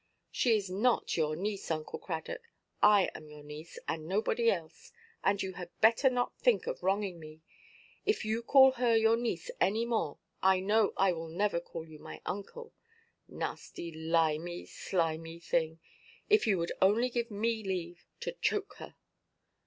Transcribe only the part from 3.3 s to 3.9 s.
niece,